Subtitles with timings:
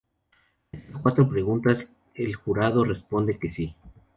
[0.73, 3.75] A estas cuatro preguntas el jurado responde que sí.